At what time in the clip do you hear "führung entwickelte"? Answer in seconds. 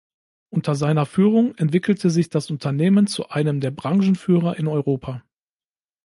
1.05-2.09